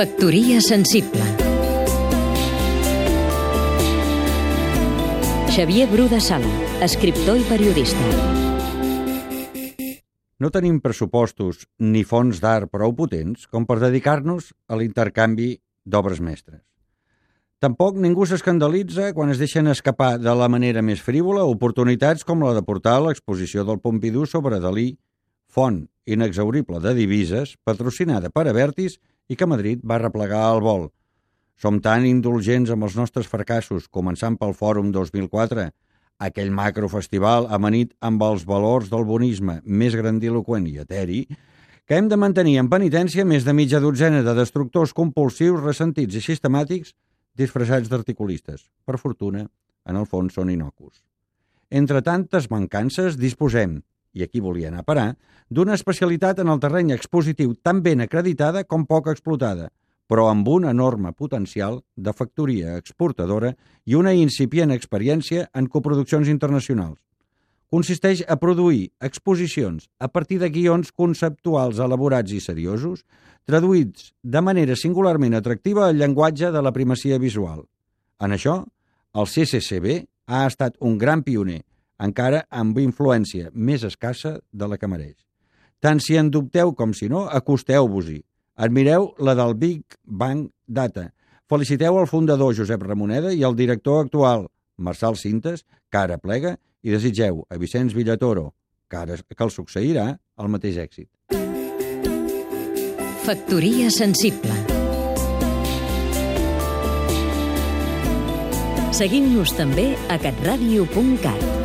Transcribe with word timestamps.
Factoria 0.00 0.62
sensible 0.64 1.20
Xavier 5.52 5.88
Bru 5.90 6.06
de 6.08 6.20
Sala, 6.24 6.52
escriptor 6.80 7.36
i 7.36 7.44
periodista. 7.44 8.06
No 10.40 10.48
tenim 10.54 10.78
pressupostos 10.80 11.66
ni 11.84 12.06
fons 12.08 12.40
d'art 12.40 12.72
prou 12.72 12.96
potents 12.96 13.44
com 13.52 13.68
per 13.68 13.76
dedicar-nos 13.82 14.54
a 14.72 14.80
l'intercanvi 14.80 15.50
d'obres 15.84 16.24
mestres. 16.24 16.64
Tampoc 17.60 18.00
ningú 18.00 18.24
s'escandalitza 18.24 19.12
quan 19.12 19.36
es 19.36 19.44
deixen 19.44 19.68
escapar 19.68 20.14
de 20.16 20.32
la 20.32 20.48
manera 20.48 20.80
més 20.80 21.04
frívola 21.04 21.44
oportunitats 21.44 22.24
com 22.24 22.40
la 22.40 22.56
de 22.56 22.64
portar 22.64 22.96
a 22.96 23.06
l'exposició 23.10 23.68
del 23.68 23.84
Pompidou 23.84 24.24
sobre 24.24 24.64
Dalí, 24.64 24.94
font 25.52 25.84
inexaurible 26.08 26.80
de 26.80 26.96
divises, 26.96 27.58
patrocinada 27.68 28.32
per 28.32 28.48
Avertis 28.48 28.96
i 29.30 29.38
que 29.38 29.46
Madrid 29.46 29.84
va 29.86 30.00
replegar 30.02 30.42
al 30.48 30.60
vol. 30.64 30.88
Som 31.60 31.78
tan 31.84 32.06
indulgents 32.08 32.72
amb 32.74 32.88
els 32.88 32.96
nostres 32.98 33.28
fracassos, 33.30 33.86
començant 33.88 34.36
pel 34.40 34.56
Fòrum 34.58 34.90
2004, 34.96 35.68
aquell 36.26 36.50
macrofestival 36.52 37.46
amanit 37.56 37.94
amb 38.04 38.22
els 38.26 38.44
valors 38.48 38.90
del 38.92 39.06
bonisme 39.08 39.60
més 39.64 39.94
grandiloquent 39.96 40.66
i 40.68 40.80
eteri, 40.82 41.20
que 41.86 41.98
hem 41.98 42.08
de 42.10 42.18
mantenir 42.20 42.56
en 42.60 42.68
penitència 42.70 43.24
més 43.26 43.46
de 43.46 43.54
mitja 43.56 43.80
dotzena 43.82 44.22
de 44.26 44.34
destructors 44.36 44.92
compulsius, 44.96 45.62
ressentits 45.62 46.18
i 46.18 46.24
sistemàtics 46.24 46.92
disfressats 47.40 47.88
d'articulistes. 47.90 48.66
Per 48.86 48.98
fortuna, 48.98 49.46
en 49.86 49.96
el 49.96 50.06
fons 50.06 50.36
són 50.36 50.50
inocus. 50.52 51.00
Entre 51.70 52.02
tantes 52.02 52.50
mancances, 52.50 53.16
disposem, 53.18 53.80
i 54.12 54.24
aquí 54.24 54.40
volia 54.40 54.68
anar 54.70 54.84
a 54.84 54.88
parar, 54.88 55.08
d'una 55.50 55.74
especialitat 55.74 56.40
en 56.42 56.48
el 56.48 56.60
terreny 56.62 56.94
expositiu 56.94 57.54
tan 57.54 57.82
ben 57.82 58.00
acreditada 58.00 58.64
com 58.64 58.86
poc 58.86 59.10
explotada, 59.12 59.70
però 60.10 60.26
amb 60.30 60.48
un 60.50 60.66
enorme 60.66 61.12
potencial 61.12 61.80
de 61.94 62.12
factoria 62.12 62.74
exportadora 62.78 63.52
i 63.86 63.94
una 63.94 64.14
incipient 64.14 64.74
experiència 64.74 65.46
en 65.54 65.68
coproduccions 65.70 66.28
internacionals. 66.32 66.98
Consisteix 67.70 68.24
a 68.26 68.34
produir 68.34 68.88
exposicions 68.98 69.86
a 70.02 70.08
partir 70.10 70.40
de 70.42 70.50
guions 70.50 70.90
conceptuals 70.90 71.78
elaborats 71.78 72.34
i 72.34 72.40
seriosos, 72.42 73.04
traduïts 73.46 74.10
de 74.22 74.42
manera 74.42 74.74
singularment 74.74 75.38
atractiva 75.38 75.86
al 75.86 75.98
llenguatge 76.00 76.50
de 76.50 76.62
la 76.62 76.74
primacia 76.74 77.18
visual. 77.22 77.62
En 78.18 78.34
això, 78.34 78.64
el 79.14 79.30
CCCB 79.30 80.00
ha 80.26 80.46
estat 80.50 80.74
un 80.80 80.98
gran 80.98 81.22
pioner, 81.22 81.62
encara 82.00 82.44
amb 82.50 82.78
influència 82.80 83.50
més 83.54 83.84
escassa 83.84 84.38
de 84.52 84.68
la 84.68 84.78
que 84.80 84.88
mereix. 84.88 85.16
Tant 85.80 86.00
si 86.00 86.16
en 86.20 86.30
dubteu 86.32 86.74
com 86.76 86.92
si 86.96 87.08
no, 87.08 87.26
acosteu-vos-hi. 87.28 88.20
Admireu 88.60 89.12
la 89.24 89.34
del 89.36 89.54
Big 89.56 89.96
Bang 90.04 90.48
Data. 90.66 91.10
Feliciteu 91.48 91.98
el 91.98 92.08
fundador 92.08 92.54
Josep 92.56 92.82
Ramoneda 92.84 93.32
i 93.32 93.44
el 93.44 93.56
director 93.56 94.04
actual, 94.04 94.48
Marçal 94.76 95.16
Cintes, 95.16 95.64
que 95.90 95.98
ara 95.98 96.18
plega, 96.20 96.56
i 96.82 96.92
desitgeu 96.92 97.44
a 97.48 97.58
Vicenç 97.60 97.96
Villatoro, 97.96 98.50
que 98.88 99.00
ara 99.00 99.16
que 99.16 99.44
el 99.44 99.52
succeirà, 99.52 100.12
el 100.40 100.52
mateix 100.52 100.80
èxit. 100.80 101.08
Factoria 103.24 103.90
sensible 103.92 104.56
Seguim-nos 109.00 109.54
també 109.56 109.94
a 110.12 110.18
catradio.cat 110.20 111.59